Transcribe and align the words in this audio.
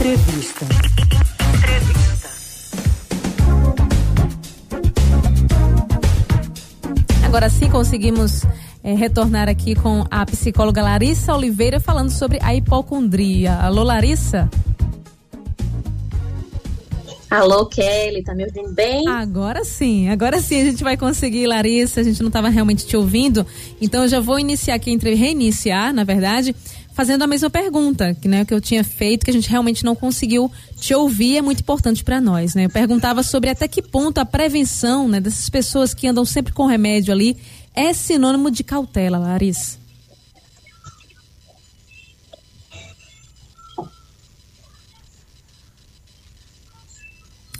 Entrevista. 0.00 0.64
Agora 7.26 7.50
sim 7.50 7.68
conseguimos 7.68 8.44
é, 8.84 8.94
retornar 8.94 9.48
aqui 9.48 9.74
com 9.74 10.04
a 10.08 10.24
psicóloga 10.24 10.80
Larissa 10.82 11.34
Oliveira 11.34 11.80
falando 11.80 12.10
sobre 12.10 12.38
a 12.42 12.54
hipocondria. 12.54 13.54
Alô, 13.54 13.82
Larissa? 13.82 14.48
Alô, 17.28 17.66
Kelly, 17.66 18.22
tá 18.22 18.36
me 18.36 18.44
ouvindo 18.44 18.72
bem? 18.72 19.06
Agora 19.08 19.64
sim, 19.64 20.08
agora 20.08 20.40
sim 20.40 20.60
a 20.60 20.64
gente 20.64 20.84
vai 20.84 20.96
conseguir, 20.96 21.48
Larissa. 21.48 22.00
A 22.00 22.04
gente 22.04 22.20
não 22.20 22.28
estava 22.28 22.48
realmente 22.48 22.86
te 22.86 22.96
ouvindo, 22.96 23.44
então 23.80 24.04
eu 24.04 24.08
já 24.08 24.20
vou 24.20 24.38
iniciar 24.38 24.76
aqui, 24.76 24.92
entre 24.92 25.14
reiniciar, 25.14 25.92
na 25.92 26.04
verdade, 26.04 26.54
fazendo 26.98 27.22
a 27.22 27.28
mesma 27.28 27.48
pergunta, 27.48 28.12
que 28.12 28.26
né, 28.26 28.44
que 28.44 28.52
eu 28.52 28.60
tinha 28.60 28.82
feito, 28.82 29.24
que 29.24 29.30
a 29.30 29.32
gente 29.32 29.48
realmente 29.48 29.84
não 29.84 29.94
conseguiu 29.94 30.50
te 30.76 30.92
ouvir, 30.92 31.36
é 31.36 31.40
muito 31.40 31.60
importante 31.60 32.02
para 32.02 32.20
nós, 32.20 32.56
né? 32.56 32.64
Eu 32.64 32.70
perguntava 32.70 33.22
sobre 33.22 33.48
até 33.48 33.68
que 33.68 33.80
ponto 33.80 34.18
a 34.18 34.24
prevenção, 34.24 35.06
né, 35.06 35.20
dessas 35.20 35.48
pessoas 35.48 35.94
que 35.94 36.08
andam 36.08 36.24
sempre 36.24 36.52
com 36.52 36.66
remédio 36.66 37.12
ali 37.12 37.36
é 37.72 37.92
sinônimo 37.94 38.50
de 38.50 38.64
cautela, 38.64 39.16
Larissa. 39.16 39.78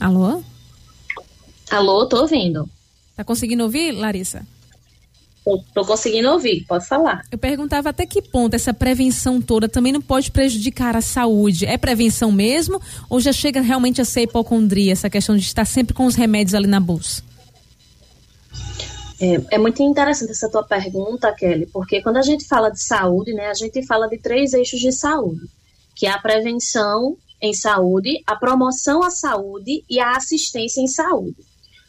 Alô? 0.01 0.43
Alô, 1.71 2.07
tô 2.07 2.23
ouvindo. 2.23 2.69
Tá 3.15 3.23
conseguindo 3.23 3.63
ouvir, 3.63 3.93
Larissa? 3.93 4.45
Tô, 5.49 5.65
tô, 5.73 5.83
conseguindo 5.87 6.29
ouvir, 6.29 6.67
pode 6.69 6.87
falar. 6.87 7.23
Eu 7.33 7.39
perguntava 7.39 7.89
até 7.89 8.05
que 8.05 8.21
ponto 8.21 8.53
essa 8.53 8.75
prevenção 8.75 9.41
toda 9.41 9.67
também 9.67 9.95
não 9.95 10.03
pode 10.03 10.31
prejudicar 10.31 10.95
a 10.95 11.01
saúde. 11.01 11.65
É 11.65 11.79
prevenção 11.79 12.31
mesmo 12.31 12.79
ou 13.09 13.19
já 13.19 13.33
chega 13.33 13.63
realmente 13.63 13.99
a 13.99 14.05
ser 14.05 14.25
hipocondria, 14.25 14.93
essa 14.93 15.09
questão 15.09 15.35
de 15.35 15.43
estar 15.43 15.65
sempre 15.65 15.95
com 15.95 16.05
os 16.05 16.15
remédios 16.15 16.55
ali 16.55 16.67
na 16.67 16.79
bolsa? 16.79 17.23
É, 19.19 19.55
é, 19.55 19.59
muito 19.59 19.83
interessante 19.83 20.33
essa 20.33 20.51
tua 20.51 20.63
pergunta, 20.63 21.33
Kelly, 21.33 21.65
porque 21.73 22.03
quando 22.03 22.19
a 22.19 22.23
gente 22.23 22.47
fala 22.47 22.69
de 22.69 22.83
saúde, 22.83 23.33
né, 23.33 23.47
a 23.47 23.55
gente 23.55 23.87
fala 23.87 24.07
de 24.07 24.19
três 24.19 24.53
eixos 24.53 24.79
de 24.79 24.93
saúde, 24.93 25.49
que 25.97 26.07
é 26.07 26.11
a 26.11 26.19
prevenção, 26.19 27.17
em 27.41 27.55
saúde, 27.55 28.23
a 28.27 28.37
promoção 28.37 29.03
à 29.03 29.09
saúde 29.09 29.83
e 29.89 29.99
a 29.99 30.13
assistência 30.13 30.83
em 30.83 30.89
saúde. 30.89 31.37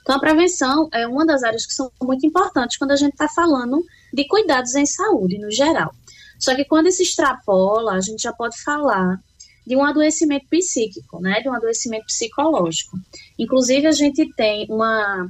Então, 0.09 0.17
a 0.17 0.21
prevenção 0.21 0.89
é 0.91 1.05
uma 1.05 1.23
das 1.23 1.43
áreas 1.43 1.67
que 1.67 1.73
são 1.75 1.91
muito 2.01 2.25
importantes 2.25 2.77
quando 2.79 2.89
a 2.89 2.95
gente 2.95 3.11
está 3.11 3.27
falando 3.27 3.85
de 4.11 4.27
cuidados 4.27 4.73
em 4.73 4.83
saúde, 4.83 5.37
no 5.37 5.51
geral. 5.51 5.93
Só 6.39 6.55
que 6.55 6.65
quando 6.65 6.91
se 6.91 7.03
extrapola, 7.03 7.93
a 7.93 7.99
gente 7.99 8.23
já 8.23 8.33
pode 8.33 8.59
falar 8.59 9.21
de 9.67 9.75
um 9.75 9.85
adoecimento 9.85 10.47
psíquico, 10.49 11.21
né, 11.21 11.41
de 11.41 11.47
um 11.47 11.53
adoecimento 11.53 12.07
psicológico. 12.07 12.97
Inclusive, 13.37 13.85
a 13.85 13.91
gente 13.91 14.27
tem 14.33 14.65
uma 14.67 15.29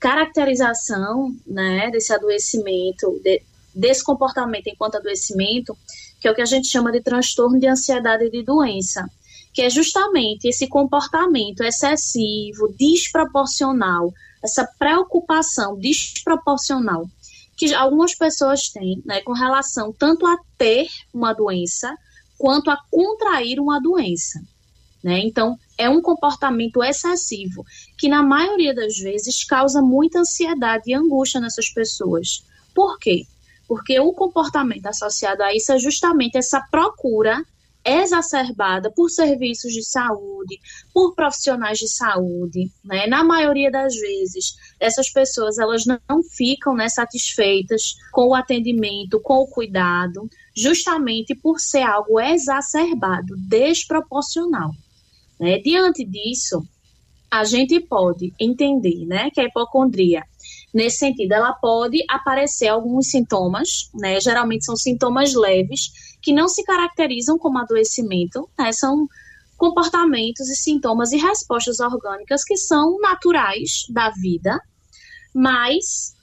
caracterização, 0.00 1.36
né, 1.46 1.90
desse 1.90 2.10
adoecimento, 2.10 3.20
de, 3.22 3.42
desse 3.74 4.02
comportamento 4.02 4.68
enquanto 4.68 4.94
adoecimento, 4.94 5.76
que 6.18 6.26
é 6.26 6.30
o 6.30 6.34
que 6.34 6.40
a 6.40 6.46
gente 6.46 6.68
chama 6.68 6.90
de 6.90 7.02
transtorno 7.02 7.60
de 7.60 7.66
ansiedade 7.66 8.30
de 8.30 8.42
doença 8.42 9.06
que 9.54 9.62
é 9.62 9.70
justamente 9.70 10.48
esse 10.48 10.66
comportamento 10.66 11.62
excessivo, 11.62 12.74
desproporcional, 12.76 14.12
essa 14.42 14.68
preocupação 14.78 15.78
desproporcional 15.78 17.06
que 17.56 17.72
algumas 17.72 18.16
pessoas 18.16 18.68
têm 18.68 19.00
né, 19.06 19.20
com 19.20 19.32
relação 19.32 19.92
tanto 19.92 20.26
a 20.26 20.36
ter 20.58 20.88
uma 21.14 21.32
doença 21.32 21.96
quanto 22.36 22.68
a 22.68 22.76
contrair 22.90 23.60
uma 23.60 23.80
doença. 23.80 24.42
Né? 25.02 25.20
Então, 25.20 25.56
é 25.78 25.88
um 25.88 26.02
comportamento 26.02 26.82
excessivo 26.82 27.64
que, 27.96 28.08
na 28.08 28.22
maioria 28.22 28.74
das 28.74 28.96
vezes, 28.96 29.44
causa 29.44 29.80
muita 29.80 30.20
ansiedade 30.20 30.90
e 30.90 30.94
angústia 30.94 31.40
nessas 31.40 31.68
pessoas. 31.68 32.44
Por 32.74 32.98
quê? 32.98 33.24
Porque 33.68 34.00
o 34.00 34.12
comportamento 34.12 34.86
associado 34.86 35.42
a 35.42 35.54
isso 35.54 35.72
é 35.72 35.78
justamente 35.78 36.36
essa 36.36 36.60
procura 36.70 37.44
exacerbada 37.84 38.90
por 38.90 39.10
serviços 39.10 39.72
de 39.72 39.84
saúde, 39.84 40.58
por 40.92 41.14
profissionais 41.14 41.78
de 41.78 41.88
saúde, 41.88 42.70
né? 42.82 43.06
Na 43.06 43.22
maioria 43.22 43.70
das 43.70 43.94
vezes, 43.94 44.56
essas 44.80 45.10
pessoas 45.10 45.58
elas 45.58 45.84
não 45.86 46.22
ficam 46.22 46.74
né, 46.74 46.88
satisfeitas 46.88 47.94
com 48.10 48.28
o 48.28 48.34
atendimento, 48.34 49.20
com 49.20 49.42
o 49.42 49.46
cuidado, 49.46 50.28
justamente 50.56 51.34
por 51.34 51.58
ser 51.58 51.82
algo 51.82 52.18
exacerbado, 52.18 53.34
desproporcional. 53.36 54.70
Né? 55.38 55.58
Diante 55.58 56.04
disso, 56.04 56.66
a 57.30 57.44
gente 57.44 57.80
pode 57.80 58.32
entender, 58.38 59.04
né, 59.06 59.28
que 59.30 59.40
a 59.40 59.44
hipocondria 59.44 60.24
Nesse 60.74 60.98
sentido, 60.98 61.32
ela 61.32 61.52
pode 61.52 62.04
aparecer 62.10 62.66
alguns 62.66 63.08
sintomas, 63.10 63.88
né? 63.94 64.20
Geralmente 64.20 64.64
são 64.64 64.76
sintomas 64.76 65.32
leves, 65.32 65.92
que 66.20 66.32
não 66.32 66.48
se 66.48 66.64
caracterizam 66.64 67.38
como 67.38 67.58
adoecimento, 67.58 68.48
né? 68.58 68.72
São 68.72 69.06
comportamentos 69.56 70.48
e 70.48 70.56
sintomas 70.56 71.12
e 71.12 71.16
respostas 71.16 71.78
orgânicas 71.78 72.42
que 72.42 72.56
são 72.56 72.98
naturais 72.98 73.86
da 73.88 74.10
vida, 74.10 74.58
mas 75.32 76.14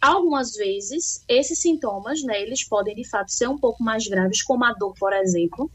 algumas 0.00 0.54
vezes 0.54 1.22
esses 1.28 1.60
sintomas, 1.60 2.22
né, 2.22 2.40
eles 2.42 2.66
podem 2.66 2.94
de 2.94 3.08
fato 3.08 3.30
ser 3.30 3.48
um 3.48 3.58
pouco 3.58 3.84
mais 3.84 4.06
graves, 4.08 4.42
como 4.42 4.64
a 4.64 4.72
dor, 4.72 4.94
por 4.98 5.12
exemplo, 5.12 5.70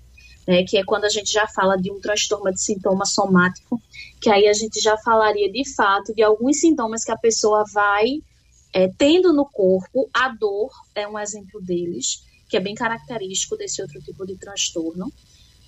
né, 0.48 0.64
que 0.64 0.78
é 0.78 0.84
quando 0.84 1.04
a 1.06 1.10
gente 1.10 1.32
já 1.32 1.46
fala 1.48 1.76
de 1.76 1.92
um 1.92 2.00
transtorno 2.00 2.52
de 2.52 2.62
sintoma 2.62 3.06
somático, 3.06 3.82
que 4.22 4.30
aí 4.30 4.48
a 4.48 4.54
gente 4.54 4.80
já 4.80 4.98
falaria 4.98 5.52
de 5.52 5.68
fato 5.76 6.16
de 6.16 6.24
alguns 6.24 6.60
sintomas 6.60 7.04
que 7.04 7.12
a 7.12 7.18
pessoa 7.18 7.66
vai 7.74 8.22
é, 8.74 8.90
tendo 8.98 9.34
no 9.34 9.46
corpo. 9.46 10.10
A 10.14 10.30
dor 10.30 10.72
é 10.96 11.08
um 11.08 11.20
exemplo 11.20 11.62
deles, 11.62 12.24
que 12.48 12.56
é 12.56 12.60
bem 12.62 12.74
característico 12.74 13.58
desse 13.58 13.82
outro 13.82 14.02
tipo 14.02 14.26
de 14.26 14.38
transtorno, 14.38 15.12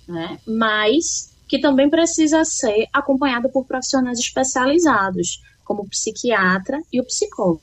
né, 0.08 0.40
mas 0.46 1.36
que 1.46 1.58
também 1.58 1.90
precisa 1.90 2.44
ser 2.44 2.88
acompanhado 2.92 3.50
por 3.50 3.66
profissionais 3.66 4.18
especializados, 4.18 5.42
como 5.64 5.82
o 5.82 5.88
psiquiatra 5.88 6.80
e 6.92 7.00
o 7.00 7.04
psicólogo. 7.04 7.60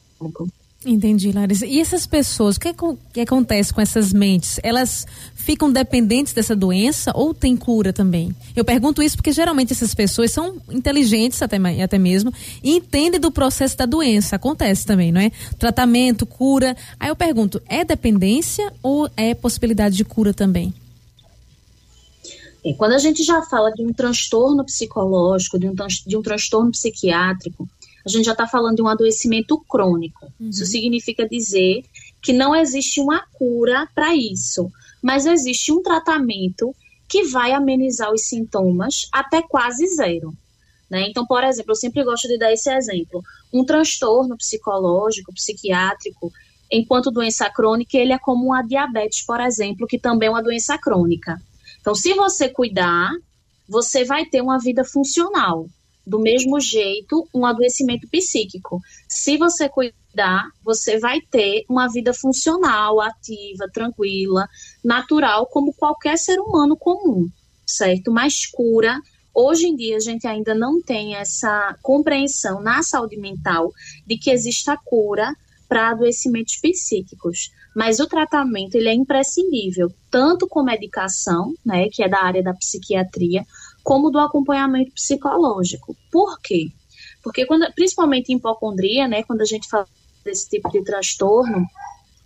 Entendi, 0.90 1.34
Larissa. 1.34 1.66
E 1.66 1.82
essas 1.82 2.08
pessoas, 2.08 2.56
o 2.56 2.60
que, 2.62 2.70
é, 2.70 2.74
que 3.12 3.20
acontece 3.20 3.74
com 3.74 3.82
essas 3.82 4.14
mentes? 4.14 4.58
Elas 4.64 5.06
ficam 5.36 5.70
dependentes 5.70 6.32
dessa 6.32 6.56
doença 6.56 7.12
ou 7.14 7.34
tem 7.34 7.58
cura 7.58 7.92
também? 7.92 8.34
Eu 8.56 8.64
pergunto 8.64 9.04
isso 9.04 9.18
porque 9.18 9.34
geralmente 9.34 9.74
essas 9.74 9.94
pessoas 9.94 10.32
são 10.32 10.56
inteligentes 10.72 11.42
até, 11.42 11.58
até 11.84 12.00
mesmo 12.00 12.34
e 12.64 12.78
entendem 12.78 13.20
do 13.20 13.30
processo 13.30 13.76
da 13.76 13.86
doença. 13.86 14.38
Acontece 14.38 14.86
também, 14.86 15.12
não 15.12 15.20
é? 15.20 15.30
Tratamento, 15.60 16.26
cura. 16.26 16.74
Aí 16.98 17.10
eu 17.10 17.18
pergunto, 17.18 17.62
é 17.68 17.84
dependência 17.84 18.72
ou 18.82 19.10
é 19.18 19.36
possibilidade 19.36 19.98
de 19.98 20.06
cura 20.06 20.34
também? 20.34 20.74
quando 22.78 22.94
a 22.94 22.98
gente 22.98 23.24
já 23.24 23.42
fala 23.44 23.72
de 23.72 23.82
um 23.82 23.94
transtorno 23.94 24.62
psicológico, 24.66 25.58
de 25.58 25.70
um, 25.70 25.74
de 26.06 26.18
um 26.18 26.22
transtorno 26.22 26.70
psiquiátrico, 26.72 27.66
a 28.08 28.10
gente 28.10 28.26
já 28.26 28.32
está 28.32 28.48
falando 28.48 28.78
de 28.78 28.82
um 28.82 28.88
adoecimento 28.88 29.60
crônico. 29.68 30.32
Uhum. 30.40 30.50
Isso 30.50 30.66
significa 30.66 31.28
dizer 31.28 31.84
que 32.22 32.32
não 32.32 32.56
existe 32.56 33.02
uma 33.02 33.22
cura 33.34 33.88
para 33.94 34.16
isso, 34.16 34.72
mas 35.04 35.26
existe 35.26 35.72
um 35.72 35.82
tratamento 35.82 36.74
que 37.08 37.24
vai 37.26 37.52
amenizar 37.52 38.12
os 38.12 38.28
sintomas 38.28 39.08
até 39.12 39.42
quase 39.42 39.86
zero. 39.88 40.34
Né? 40.90 41.06
Então, 41.10 41.26
por 41.26 41.44
exemplo, 41.44 41.72
eu 41.72 41.76
sempre 41.76 42.04
gosto 42.04 42.28
de 42.28 42.38
dar 42.38 42.52
esse 42.52 42.70
exemplo. 42.70 43.22
Um 43.54 43.66
transtorno 43.66 44.38
psicológico, 44.38 45.34
psiquiátrico, 45.34 46.32
enquanto 46.72 47.12
doença 47.12 47.50
crônica, 47.50 47.98
ele 47.98 48.14
é 48.14 48.20
como 48.20 48.48
uma 48.48 48.62
diabetes, 48.62 49.26
por 49.26 49.42
exemplo, 49.42 49.86
que 49.86 50.00
também 50.00 50.28
é 50.28 50.32
uma 50.32 50.44
doença 50.44 50.78
crônica. 50.78 51.42
Então, 51.82 51.94
se 51.94 52.14
você 52.14 52.48
cuidar, 52.48 53.12
você 53.68 54.06
vai 54.06 54.26
ter 54.26 54.42
uma 54.42 54.60
vida 54.60 54.86
funcional 54.86 55.68
do 56.08 56.20
mesmo 56.20 56.60
jeito 56.60 57.28
um 57.34 57.46
adoecimento 57.46 58.08
psíquico. 58.08 58.82
Se 59.10 59.38
você 59.38 59.68
cuidar, 59.68 60.50
você 60.64 60.98
vai 60.98 61.20
ter 61.20 61.66
uma 61.70 61.88
vida 61.88 62.14
funcional, 62.14 63.02
ativa, 63.02 63.70
tranquila, 63.74 64.48
natural, 64.84 65.46
como 65.48 65.74
qualquer 65.74 66.18
ser 66.18 66.40
humano 66.40 66.78
comum, 66.78 67.28
certo? 67.66 68.12
Mas 68.12 68.46
cura. 68.46 69.00
Hoje 69.34 69.68
em 69.68 69.76
dia, 69.76 69.98
a 69.98 70.00
gente 70.00 70.26
ainda 70.26 70.56
não 70.56 70.82
tem 70.82 71.16
essa 71.16 71.76
compreensão 71.84 72.62
na 72.62 72.82
saúde 72.82 73.18
mental 73.18 73.72
de 74.08 74.18
que 74.18 74.32
exista 74.32 74.76
cura 74.84 75.32
para 75.68 75.90
adoecimentos 75.90 76.56
psíquicos. 76.56 77.52
Mas 77.76 78.00
o 78.00 78.08
tratamento 78.08 78.76
ele 78.76 78.90
é 78.90 78.94
imprescindível, 78.94 79.92
tanto 80.10 80.48
com 80.48 80.64
medicação, 80.64 81.54
né, 81.64 81.90
que 81.90 82.02
é 82.02 82.10
da 82.10 82.24
área 82.24 82.42
da 82.42 82.54
psiquiatria, 82.54 83.46
como 83.88 84.12
do 84.12 84.20
acompanhamento 84.20 84.92
psicológico. 84.92 85.96
Por 86.12 86.42
quê? 86.42 86.68
Porque 87.24 87.46
quando, 87.46 87.74
principalmente 87.74 88.34
em 88.34 88.36
hipocondria, 88.36 89.08
né, 89.08 89.24
quando 89.24 89.40
a 89.40 89.46
gente 89.46 89.70
fala 89.70 89.88
desse 90.26 90.50
tipo 90.50 90.70
de 90.70 90.84
transtorno, 90.84 91.66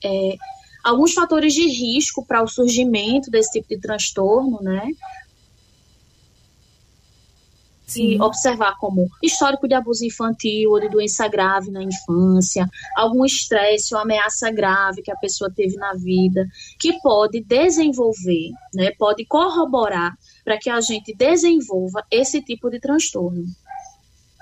é, 0.04 0.38
alguns 0.84 1.14
fatores 1.14 1.54
de 1.54 1.68
risco 1.68 2.26
para 2.26 2.42
o 2.42 2.48
surgimento 2.48 3.30
desse 3.30 3.52
tipo 3.52 3.70
de 3.70 3.80
transtorno, 3.80 4.60
né, 4.60 4.88
Sim. 7.86 8.14
e 8.14 8.22
observar 8.22 8.76
como 8.80 9.08
histórico 9.22 9.68
de 9.68 9.76
abuso 9.76 10.04
infantil 10.04 10.72
ou 10.72 10.80
de 10.80 10.90
doença 10.90 11.28
grave 11.28 11.70
na 11.70 11.84
infância, 11.84 12.68
algum 12.98 13.24
estresse 13.24 13.94
ou 13.94 14.02
ameaça 14.02 14.50
grave 14.50 15.04
que 15.04 15.12
a 15.12 15.18
pessoa 15.18 15.52
teve 15.56 15.76
na 15.76 15.94
vida, 15.94 16.44
que 16.80 17.00
pode 17.02 17.40
desenvolver, 17.44 18.50
né, 18.74 18.90
pode 18.98 19.24
corroborar 19.28 20.18
para 20.44 20.58
que 20.58 20.70
a 20.70 20.82
gente 20.82 21.14
desenvolva 21.16 22.04
esse 22.12 22.42
tipo 22.42 22.70
de 22.70 22.80
transtorno. 22.80 23.46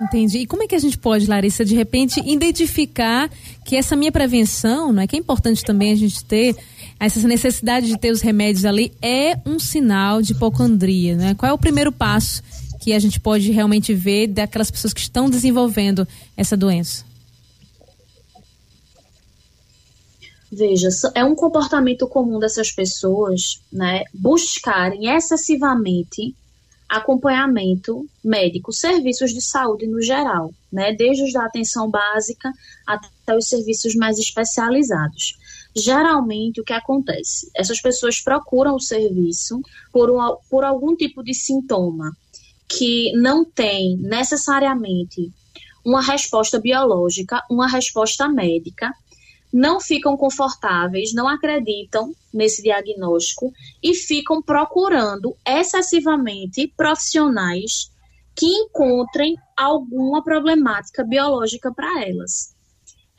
Entendi. 0.00 0.38
E 0.38 0.46
como 0.46 0.62
é 0.62 0.66
que 0.66 0.74
a 0.74 0.78
gente 0.78 0.96
pode, 0.96 1.26
Larissa, 1.26 1.62
de 1.62 1.74
repente 1.74 2.20
identificar 2.24 3.30
que 3.66 3.76
essa 3.76 3.94
minha 3.94 4.10
prevenção, 4.10 4.92
não 4.92 5.02
é 5.02 5.06
que 5.06 5.14
é 5.14 5.18
importante 5.18 5.62
também 5.62 5.92
a 5.92 5.96
gente 5.96 6.24
ter 6.24 6.56
essa 6.98 7.26
necessidade 7.28 7.86
de 7.86 7.98
ter 7.98 8.10
os 8.10 8.22
remédios 8.22 8.64
ali 8.64 8.92
é 9.02 9.38
um 9.44 9.58
sinal 9.58 10.22
de 10.22 10.32
hipocondria, 10.32 11.16
né? 11.16 11.34
Qual 11.34 11.50
é 11.50 11.52
o 11.52 11.58
primeiro 11.58 11.92
passo 11.92 12.42
que 12.80 12.94
a 12.94 12.98
gente 12.98 13.20
pode 13.20 13.50
realmente 13.52 13.92
ver 13.92 14.28
daquelas 14.28 14.70
pessoas 14.70 14.94
que 14.94 15.00
estão 15.00 15.28
desenvolvendo 15.28 16.08
essa 16.34 16.56
doença? 16.56 17.09
Veja, 20.52 20.88
é 21.14 21.24
um 21.24 21.34
comportamento 21.34 22.08
comum 22.08 22.38
dessas 22.38 22.72
pessoas, 22.72 23.62
né, 23.72 24.02
buscarem 24.12 25.06
excessivamente 25.14 26.34
acompanhamento 26.88 28.04
médico, 28.22 28.72
serviços 28.72 29.32
de 29.32 29.40
saúde 29.40 29.86
no 29.86 30.02
geral, 30.02 30.52
né, 30.72 30.92
desde 30.92 31.22
os 31.22 31.32
da 31.32 31.44
atenção 31.44 31.88
básica 31.88 32.52
até 32.84 33.36
os 33.36 33.48
serviços 33.48 33.94
mais 33.94 34.18
especializados. 34.18 35.38
Geralmente, 35.76 36.60
o 36.60 36.64
que 36.64 36.72
acontece? 36.72 37.48
Essas 37.54 37.80
pessoas 37.80 38.20
procuram 38.20 38.74
o 38.74 38.80
serviço 38.80 39.60
por, 39.92 40.10
um, 40.10 40.36
por 40.50 40.64
algum 40.64 40.96
tipo 40.96 41.22
de 41.22 41.32
sintoma 41.32 42.10
que 42.68 43.12
não 43.12 43.44
tem 43.44 43.96
necessariamente 43.98 45.30
uma 45.84 46.02
resposta 46.02 46.58
biológica, 46.58 47.40
uma 47.48 47.68
resposta 47.68 48.28
médica, 48.28 48.92
não 49.52 49.80
ficam 49.80 50.16
confortáveis, 50.16 51.12
não 51.12 51.28
acreditam 51.28 52.12
nesse 52.32 52.62
diagnóstico 52.62 53.52
e 53.82 53.94
ficam 53.94 54.40
procurando 54.40 55.36
excessivamente 55.46 56.72
profissionais 56.76 57.90
que 58.34 58.46
encontrem 58.46 59.36
alguma 59.56 60.22
problemática 60.22 61.04
biológica 61.04 61.72
para 61.74 62.04
elas 62.06 62.54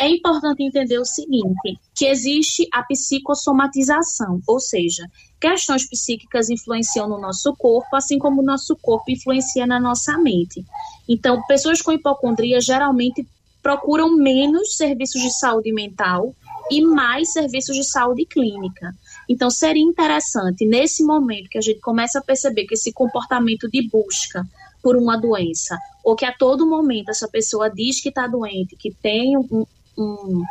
é 0.02 0.10
importante 0.10 0.64
entender 0.64 0.98
o 0.98 1.06
seguinte, 1.06 1.80
que 1.94 2.08
existe 2.08 2.68
a 2.74 2.82
psicossomatização, 2.82 4.42
ou 4.48 4.60
seja, 4.60 5.08
questões 5.40 5.88
psíquicas 5.88 6.50
influenciam 6.50 7.08
no 7.08 7.22
nosso 7.22 7.54
corpo, 7.56 7.96
assim 7.96 8.18
como 8.18 8.42
o 8.42 8.44
nosso 8.44 8.76
corpo 8.78 9.12
influencia 9.12 9.68
na 9.68 9.80
nossa 9.80 10.18
mente. 10.18 10.66
Então, 11.08 11.40
pessoas 11.48 11.84
com 11.84 11.92
hipocondria 11.92 12.60
geralmente 12.60 13.28
procuram 13.62 14.16
menos 14.16 14.76
serviços 14.76 15.22
de 15.22 15.32
saúde 15.32 15.72
mental 15.72 16.36
e 16.70 16.82
mais 16.82 17.32
serviços 17.32 17.76
de 17.76 17.84
saúde 17.84 18.26
clínica. 18.26 18.94
Então, 19.30 19.50
seria 19.50 19.84
interessante, 19.84 20.66
nesse 20.66 21.04
momento 21.04 21.50
que 21.50 21.58
a 21.58 21.62
gente 21.62 21.80
começa 21.80 22.20
a 22.20 22.24
perceber 22.24 22.66
que 22.66 22.74
esse 22.74 22.92
comportamento 22.92 23.70
de 23.70 23.88
busca 23.90 24.46
por 24.82 24.96
uma 24.96 25.16
doença, 25.16 25.78
ou 26.04 26.16
que 26.16 26.26
a 26.26 26.34
todo 26.34 26.68
momento 26.68 27.10
essa 27.10 27.28
pessoa 27.28 27.70
diz 27.70 28.02
que 28.02 28.10
está 28.10 28.26
doente, 28.28 28.76
que 28.76 28.92
tem 28.92 29.38
um, 29.38 29.66
um, 29.98 30.44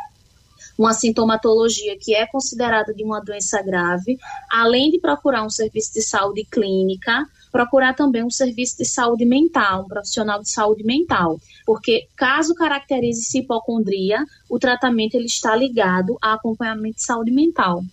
uma 0.77 0.93
sintomatologia 0.93 1.97
que 1.99 2.15
é 2.15 2.25
considerada 2.25 2.93
de 2.93 3.03
uma 3.03 3.19
doença 3.19 3.61
grave, 3.61 4.17
além 4.49 4.89
de 4.89 4.99
procurar 4.99 5.43
um 5.43 5.49
serviço 5.49 5.93
de 5.93 6.01
saúde 6.01 6.45
clínica, 6.45 7.27
procurar 7.51 7.93
também 7.93 8.23
um 8.23 8.29
serviço 8.29 8.77
de 8.77 8.85
saúde 8.85 9.25
mental, 9.25 9.83
um 9.83 9.87
profissional 9.87 10.41
de 10.41 10.49
saúde 10.49 10.83
mental, 10.83 11.39
porque 11.65 12.07
caso 12.15 12.55
caracterize-se 12.55 13.39
hipocondria, 13.39 14.23
o 14.49 14.57
tratamento 14.57 15.15
ele 15.15 15.25
está 15.25 15.55
ligado 15.55 16.17
a 16.21 16.33
acompanhamento 16.33 16.97
de 16.97 17.03
saúde 17.03 17.31
mental. 17.31 17.83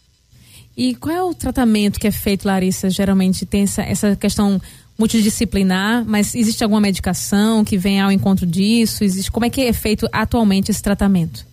E 0.76 0.94
qual 0.94 1.14
é 1.14 1.22
o 1.22 1.34
tratamento 1.34 1.98
que 1.98 2.06
é 2.06 2.12
feito, 2.12 2.46
Larissa? 2.46 2.88
Geralmente 2.88 3.44
tem 3.44 3.62
essa, 3.62 3.82
essa 3.82 4.14
questão 4.14 4.60
multidisciplinar, 4.96 6.04
mas 6.04 6.34
existe 6.34 6.62
alguma 6.62 6.80
medicação 6.80 7.64
que 7.64 7.76
vem 7.76 8.00
ao 8.00 8.10
encontro 8.10 8.44
disso? 8.44 9.04
Existe, 9.04 9.30
como 9.30 9.46
é 9.46 9.50
que 9.50 9.62
é 9.62 9.72
feito 9.72 10.08
atualmente 10.12 10.70
esse 10.70 10.82
tratamento? 10.82 11.46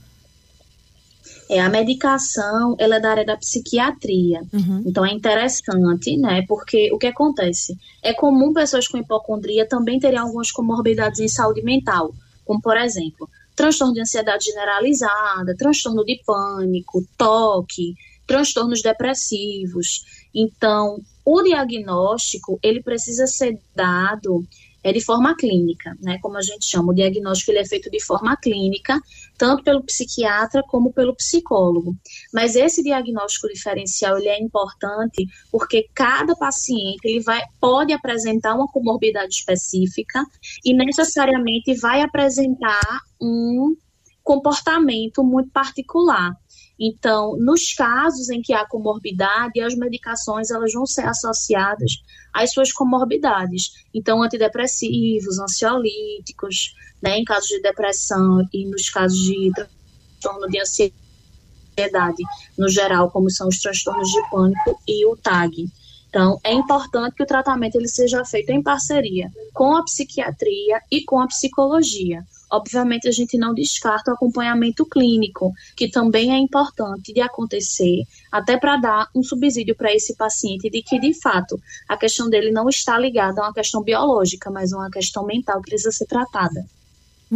É, 1.49 1.59
a 1.59 1.69
medicação, 1.69 2.75
ela 2.79 2.95
é 2.95 2.99
da 2.99 3.11
área 3.11 3.25
da 3.25 3.37
psiquiatria. 3.37 4.41
Uhum. 4.51 4.83
Então 4.85 5.05
é 5.05 5.11
interessante, 5.11 6.17
né? 6.17 6.43
Porque 6.47 6.91
o 6.91 6.97
que 6.97 7.07
acontece? 7.07 7.77
É 8.01 8.13
comum 8.13 8.51
pessoas 8.51 8.87
com 8.87 8.97
hipocondria 8.97 9.67
também 9.67 9.99
terem 9.99 10.17
algumas 10.17 10.51
comorbidades 10.51 11.19
em 11.19 11.27
saúde 11.27 11.61
mental, 11.61 12.13
como 12.43 12.59
por 12.61 12.77
exemplo, 12.77 13.29
transtorno 13.55 13.93
de 13.93 14.01
ansiedade 14.01 14.45
generalizada, 14.45 15.55
transtorno 15.55 16.03
de 16.03 16.19
pânico, 16.25 17.05
toque, 17.17 17.93
transtornos 18.25 18.81
depressivos. 18.81 20.03
Então, 20.33 20.99
o 21.23 21.41
diagnóstico, 21.41 22.59
ele 22.61 22.81
precisa 22.81 23.25
ser 23.27 23.59
dado 23.75 24.45
é 24.85 24.93
de 24.93 25.01
forma 25.01 25.35
clínica, 25.35 25.97
né? 25.99 26.19
Como 26.21 26.37
a 26.37 26.43
gente 26.43 26.67
chama, 26.67 26.91
o 26.91 26.95
diagnóstico 26.95 27.49
ele 27.49 27.57
é 27.57 27.65
feito 27.65 27.89
de 27.89 27.99
forma 27.99 28.37
clínica, 28.37 29.01
tanto 29.35 29.63
pelo 29.63 29.83
psiquiatra 29.83 30.61
como 30.67 30.93
pelo 30.93 31.15
psicólogo. 31.15 31.97
Mas 32.31 32.55
esse 32.55 32.83
diagnóstico 32.83 33.47
diferencial 33.47 34.15
ele 34.19 34.27
é 34.27 34.39
importante 34.39 35.25
porque 35.51 35.89
cada 35.91 36.35
paciente 36.35 36.99
ele 37.03 37.19
vai 37.19 37.41
pode 37.59 37.93
apresentar 37.93 38.53
uma 38.53 38.67
comorbidade 38.67 39.33
específica 39.33 40.23
e 40.63 40.71
necessariamente 40.71 41.73
vai 41.79 42.03
apresentar 42.03 43.01
um 43.19 43.75
comportamento 44.23 45.23
muito 45.23 45.49
particular. 45.49 46.31
Então, 46.79 47.37
nos 47.37 47.73
casos 47.73 48.29
em 48.29 48.41
que 48.41 48.53
há 48.53 48.65
comorbidade, 48.67 49.61
as 49.61 49.75
medicações 49.75 50.51
elas 50.51 50.73
vão 50.73 50.85
ser 50.85 51.07
associadas 51.07 52.03
às 52.33 52.51
suas 52.51 52.71
comorbidades. 52.71 53.85
Então, 53.93 54.21
antidepressivos, 54.21 55.39
ansiolíticos, 55.39 56.75
né, 57.01 57.17
em 57.17 57.23
casos 57.23 57.47
de 57.47 57.61
depressão 57.61 58.45
e 58.53 58.65
nos 58.65 58.89
casos 58.89 59.19
de 59.19 59.51
transtorno 59.55 60.47
de 60.49 60.59
ansiedade, 60.59 62.23
no 62.57 62.67
geral, 62.67 63.09
como 63.09 63.29
são 63.29 63.47
os 63.47 63.59
transtornos 63.59 64.09
de 64.09 64.29
pânico 64.29 64.79
e 64.87 65.05
o 65.05 65.15
TAG. 65.15 65.67
Então, 66.15 66.39
é 66.45 66.53
importante 66.53 67.13
que 67.13 67.23
o 67.23 67.25
tratamento 67.25 67.75
ele 67.75 67.89
seja 67.89 68.23
feito 68.23 68.49
em 68.49 68.63
parceria 68.63 69.29
com 69.53 69.75
a 69.75 69.83
psiquiatria 69.83 70.81
e 70.89 71.03
com 71.03 71.19
a 71.19 71.27
psicologia. 71.27 72.23
Obviamente, 72.49 73.05
a 73.05 73.11
gente 73.11 73.37
não 73.37 73.53
descarta 73.53 74.11
o 74.11 74.13
acompanhamento 74.13 74.85
clínico, 74.85 75.51
que 75.75 75.89
também 75.89 76.33
é 76.33 76.37
importante 76.37 77.11
de 77.11 77.19
acontecer, 77.19 78.03
até 78.31 78.55
para 78.57 78.77
dar 78.77 79.09
um 79.13 79.21
subsídio 79.21 79.75
para 79.75 79.93
esse 79.93 80.15
paciente 80.15 80.69
de 80.69 80.81
que, 80.81 80.97
de 80.97 81.13
fato, 81.13 81.59
a 81.85 81.97
questão 81.97 82.29
dele 82.29 82.49
não 82.49 82.69
está 82.69 82.97
ligada 82.97 83.41
a 83.41 83.47
uma 83.47 83.53
questão 83.53 83.83
biológica, 83.83 84.49
mas 84.49 84.71
a 84.71 84.77
uma 84.77 84.89
questão 84.89 85.25
mental 85.25 85.61
que 85.61 85.69
precisa 85.69 85.91
ser 85.91 86.05
tratada. 86.05 86.65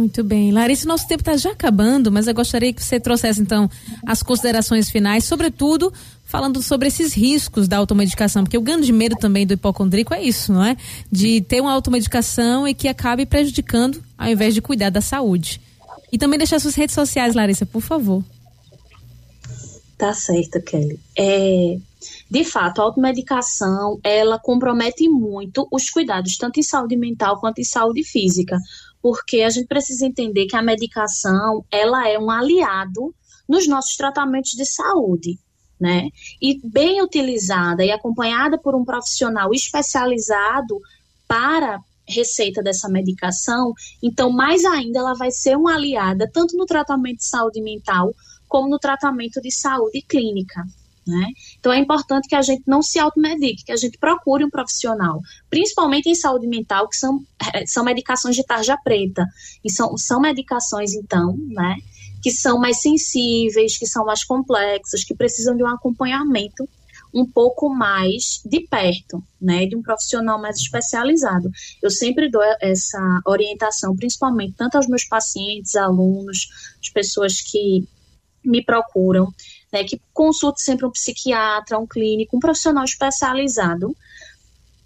Muito 0.00 0.24
bem. 0.24 0.50
Larissa, 0.50 0.88
nosso 0.88 1.06
tempo 1.06 1.20
está 1.20 1.36
já 1.36 1.50
acabando, 1.50 2.10
mas 2.10 2.26
eu 2.26 2.32
gostaria 2.32 2.72
que 2.72 2.82
você 2.82 2.98
trouxesse, 2.98 3.38
então, 3.38 3.68
as 4.06 4.22
considerações 4.22 4.88
finais, 4.88 5.24
sobretudo 5.24 5.92
falando 6.24 6.62
sobre 6.62 6.88
esses 6.88 7.12
riscos 7.12 7.68
da 7.68 7.76
automedicação, 7.76 8.42
porque 8.42 8.56
o 8.56 8.62
grande 8.62 8.90
medo 8.94 9.14
também 9.16 9.46
do 9.46 9.52
hipocondríaco 9.52 10.14
é 10.14 10.22
isso, 10.22 10.54
não 10.54 10.64
é? 10.64 10.74
De 11.12 11.42
ter 11.42 11.60
uma 11.60 11.72
automedicação 11.72 12.66
e 12.66 12.72
que 12.72 12.88
acabe 12.88 13.26
prejudicando 13.26 14.02
ao 14.16 14.28
invés 14.28 14.54
de 14.54 14.62
cuidar 14.62 14.88
da 14.88 15.02
saúde. 15.02 15.60
E 16.10 16.16
também 16.16 16.38
deixar 16.38 16.58
suas 16.60 16.74
redes 16.74 16.94
sociais, 16.94 17.34
Larissa, 17.34 17.66
por 17.66 17.82
favor. 17.82 18.24
Tá 19.98 20.14
certo, 20.14 20.62
Kelly. 20.62 20.98
É, 21.14 21.76
de 22.30 22.44
fato, 22.44 22.80
a 22.80 22.84
automedicação, 22.84 24.00
ela 24.02 24.38
compromete 24.38 25.06
muito 25.10 25.68
os 25.70 25.90
cuidados, 25.90 26.38
tanto 26.38 26.58
em 26.58 26.62
saúde 26.62 26.96
mental 26.96 27.38
quanto 27.38 27.60
em 27.60 27.64
saúde 27.64 28.02
física, 28.02 28.56
porque 29.02 29.42
a 29.42 29.50
gente 29.50 29.66
precisa 29.66 30.06
entender 30.06 30.46
que 30.46 30.56
a 30.56 30.62
medicação, 30.62 31.64
ela 31.70 32.08
é 32.08 32.18
um 32.18 32.30
aliado 32.30 33.14
nos 33.48 33.66
nossos 33.66 33.96
tratamentos 33.96 34.52
de 34.52 34.64
saúde 34.64 35.38
né? 35.80 36.10
E 36.40 36.60
bem 36.62 37.02
utilizada 37.02 37.82
e 37.82 37.90
acompanhada 37.90 38.58
por 38.58 38.74
um 38.74 38.84
profissional 38.84 39.52
especializado 39.54 40.78
para 41.26 41.80
receita 42.06 42.62
dessa 42.62 42.88
medicação, 42.88 43.72
então 44.02 44.30
mais 44.30 44.64
ainda 44.64 44.98
ela 44.98 45.14
vai 45.14 45.30
ser 45.30 45.56
uma 45.56 45.74
aliada 45.74 46.28
tanto 46.30 46.56
no 46.56 46.66
tratamento 46.66 47.18
de 47.18 47.24
saúde 47.24 47.62
mental 47.62 48.12
como 48.48 48.68
no 48.68 48.78
tratamento 48.78 49.40
de 49.40 49.50
saúde 49.52 50.02
clínica. 50.02 50.64
Né? 51.10 51.32
Então 51.58 51.72
é 51.72 51.78
importante 51.78 52.28
que 52.28 52.36
a 52.36 52.42
gente 52.42 52.62
não 52.68 52.82
se 52.82 52.96
automedique, 53.00 53.64
que 53.64 53.72
a 53.72 53.76
gente 53.76 53.98
procure 53.98 54.44
um 54.44 54.50
profissional, 54.50 55.18
principalmente 55.48 56.08
em 56.08 56.14
saúde 56.14 56.46
mental, 56.46 56.88
que 56.88 56.96
são, 56.96 57.20
eh, 57.52 57.66
são 57.66 57.84
medicações 57.84 58.36
de 58.36 58.44
tarja 58.44 58.76
preta. 58.84 59.26
E 59.64 59.72
são, 59.72 59.96
são 59.96 60.20
medicações, 60.20 60.94
então, 60.94 61.36
né, 61.48 61.74
que 62.22 62.30
são 62.30 62.60
mais 62.60 62.80
sensíveis, 62.80 63.76
que 63.76 63.86
são 63.86 64.04
mais 64.04 64.22
complexas, 64.22 65.02
que 65.02 65.14
precisam 65.14 65.56
de 65.56 65.64
um 65.64 65.66
acompanhamento 65.66 66.68
um 67.12 67.26
pouco 67.26 67.68
mais 67.68 68.40
de 68.44 68.60
perto, 68.68 69.20
né, 69.40 69.66
de 69.66 69.74
um 69.74 69.82
profissional 69.82 70.40
mais 70.40 70.58
especializado. 70.58 71.50
Eu 71.82 71.90
sempre 71.90 72.30
dou 72.30 72.42
essa 72.60 73.20
orientação, 73.26 73.96
principalmente 73.96 74.54
tanto 74.56 74.76
aos 74.76 74.86
meus 74.86 75.02
pacientes, 75.04 75.74
alunos, 75.74 76.46
as 76.80 76.88
pessoas 76.88 77.40
que 77.40 77.84
me 78.44 78.64
procuram, 78.64 79.32
né, 79.72 79.84
que 79.84 80.00
consulte 80.12 80.62
sempre 80.62 80.86
um 80.86 80.90
psiquiatra, 80.90 81.78
um 81.78 81.86
clínico, 81.86 82.36
um 82.36 82.40
profissional 82.40 82.84
especializado, 82.84 83.96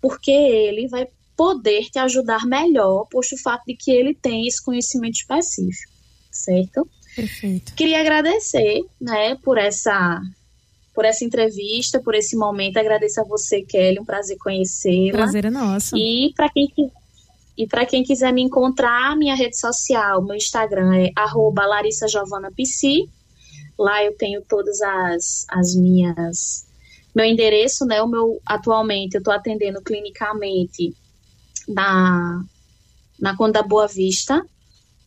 porque 0.00 0.30
ele 0.30 0.88
vai 0.88 1.06
poder 1.36 1.90
te 1.90 1.98
ajudar 1.98 2.46
melhor, 2.46 3.06
posto 3.10 3.34
o 3.34 3.38
fato 3.38 3.64
de 3.66 3.74
que 3.74 3.90
ele 3.90 4.14
tem 4.14 4.46
esse 4.46 4.62
conhecimento 4.62 5.16
específico, 5.16 5.92
certo? 6.30 6.88
Perfeito. 7.16 7.74
Queria 7.74 8.00
agradecer, 8.00 8.84
né, 9.00 9.36
por 9.36 9.58
essa 9.58 10.20
por 10.94 11.04
essa 11.04 11.24
entrevista, 11.24 12.00
por 12.00 12.14
esse 12.14 12.36
momento. 12.36 12.76
Agradeço 12.76 13.20
a 13.20 13.24
você, 13.24 13.62
Kelly, 13.62 13.98
um 13.98 14.04
prazer 14.04 14.38
conhecê-la. 14.38 15.18
Prazer 15.18 15.44
é 15.44 15.50
nosso. 15.50 15.96
E 15.96 16.32
para 16.36 16.48
quem 16.48 16.68
e 17.56 17.66
para 17.66 17.86
quem 17.86 18.02
quiser 18.02 18.32
me 18.32 18.42
encontrar, 18.42 19.16
minha 19.16 19.34
rede 19.34 19.58
social, 19.58 20.22
meu 20.22 20.36
Instagram 20.36 20.94
é 20.96 21.10
@larissajovanapc. 21.16 23.08
Lá 23.78 24.04
eu 24.04 24.16
tenho 24.16 24.42
todas 24.42 24.80
as, 24.80 25.46
as 25.48 25.74
minhas 25.74 26.66
meu 27.14 27.24
endereço, 27.24 27.84
né? 27.86 28.02
O 28.02 28.08
meu 28.08 28.40
atualmente 28.44 29.14
eu 29.14 29.18
estou 29.18 29.32
atendendo 29.32 29.80
clinicamente 29.80 30.94
na 31.68 32.44
na 33.20 33.36
Conda 33.36 33.62
Boa 33.62 33.86
Vista, 33.86 34.44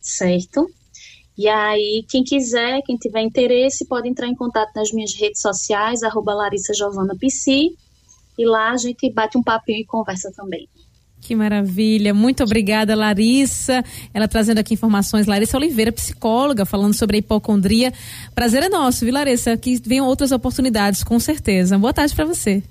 certo? 0.00 0.66
E 1.36 1.46
aí, 1.46 2.04
quem 2.08 2.24
quiser, 2.24 2.82
quem 2.82 2.96
tiver 2.96 3.20
interesse, 3.20 3.86
pode 3.86 4.08
entrar 4.08 4.26
em 4.26 4.34
contato 4.34 4.72
nas 4.74 4.90
minhas 4.90 5.14
redes 5.14 5.40
sociais, 5.40 6.02
arroba 6.02 6.34
Larissa 6.34 6.74
Giovana 6.74 7.14
PC, 7.16 7.70
e 8.36 8.44
lá 8.44 8.72
a 8.72 8.76
gente 8.76 9.12
bate 9.12 9.38
um 9.38 9.42
papinho 9.42 9.78
e 9.78 9.86
conversa 9.86 10.32
também. 10.34 10.68
Que 11.20 11.34
maravilha. 11.36 12.14
Muito 12.14 12.42
obrigada, 12.42 12.94
Larissa. 12.94 13.84
Ela 14.14 14.26
trazendo 14.26 14.58
aqui 14.58 14.74
informações. 14.74 15.26
Larissa 15.26 15.56
Oliveira, 15.56 15.92
psicóloga, 15.92 16.64
falando 16.64 16.94
sobre 16.94 17.16
a 17.16 17.20
hipocondria. 17.20 17.92
Prazer 18.34 18.62
é 18.62 18.68
nosso, 18.68 19.04
viu, 19.04 19.12
Larissa? 19.12 19.56
Que 19.56 19.80
venham 19.84 20.06
outras 20.06 20.32
oportunidades, 20.32 21.04
com 21.04 21.18
certeza. 21.20 21.78
Boa 21.78 21.92
tarde 21.92 22.14
para 22.14 22.24
você. 22.24 22.62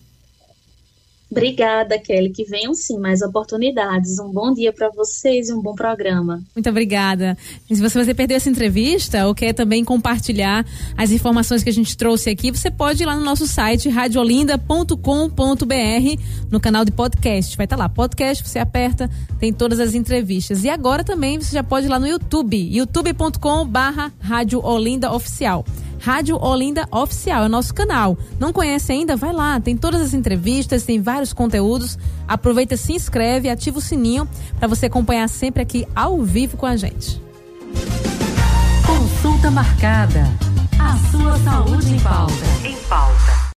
Obrigada, 1.29 1.99
Kelly. 1.99 2.31
Que 2.31 2.45
venham 2.45 2.73
sim 2.73 2.97
mais 2.99 3.21
oportunidades. 3.21 4.17
Um 4.19 4.31
bom 4.31 4.53
dia 4.53 4.71
para 4.71 4.89
vocês 4.89 5.49
e 5.49 5.53
um 5.53 5.61
bom 5.61 5.75
programa. 5.75 6.41
Muito 6.55 6.69
obrigada. 6.69 7.37
E 7.69 7.75
se 7.75 7.81
você 7.81 8.13
perdeu 8.13 8.37
essa 8.37 8.49
entrevista 8.49 9.27
ou 9.27 9.35
quer 9.35 9.53
também 9.53 9.83
compartilhar 9.83 10.65
as 10.95 11.11
informações 11.11 11.63
que 11.63 11.69
a 11.69 11.73
gente 11.73 11.97
trouxe 11.97 12.29
aqui, 12.29 12.51
você 12.51 12.71
pode 12.71 13.03
ir 13.03 13.05
lá 13.05 13.15
no 13.15 13.23
nosso 13.23 13.45
site 13.45 13.89
radiolinda.com.br 13.89 16.21
no 16.49 16.59
canal 16.59 16.85
de 16.85 16.91
podcast. 16.91 17.57
Vai 17.57 17.65
estar 17.65 17.75
tá 17.75 17.83
lá, 17.83 17.89
podcast, 17.89 18.47
você 18.47 18.59
aperta, 18.59 19.09
tem 19.39 19.51
todas 19.51 19.79
as 19.79 19.93
entrevistas. 19.93 20.63
E 20.63 20.69
agora 20.69 21.03
também 21.03 21.39
você 21.39 21.53
já 21.53 21.63
pode 21.63 21.87
ir 21.87 21.89
lá 21.89 21.99
no 21.99 22.07
YouTube, 22.07 22.57
youtube.com/barra 22.57 24.13
Rádio 24.19 24.63
Olinda 24.63 25.11
Oficial. 25.11 25.65
Rádio 25.99 26.37
Olinda 26.41 26.87
Oficial, 26.91 27.43
é 27.43 27.45
o 27.45 27.49
nosso 27.49 27.73
canal. 27.73 28.17
Não 28.39 28.53
conhece 28.53 28.91
ainda? 28.91 29.15
Vai 29.15 29.33
lá, 29.33 29.59
tem 29.59 29.75
todas 29.75 30.01
as 30.01 30.13
entrevistas, 30.13 30.83
tem 30.83 31.01
vários 31.01 31.33
conteúdos. 31.33 31.97
Aproveita, 32.27 32.77
se 32.77 32.93
inscreve, 32.93 33.49
ativa 33.49 33.77
o 33.79 33.81
sininho 33.81 34.27
para 34.59 34.67
você 34.67 34.85
acompanhar 34.87 35.27
sempre 35.27 35.61
aqui 35.61 35.87
ao 35.95 36.21
vivo 36.21 36.57
com 36.57 36.65
a 36.65 36.75
gente. 36.75 37.21
Consulta 38.85 39.51
marcada. 39.51 40.25
A 40.79 40.95
sua 41.11 41.37
saúde 41.39 41.93
em 41.93 41.99
pauta. 41.99 42.33
Em 42.63 42.75
pauta. 42.87 43.16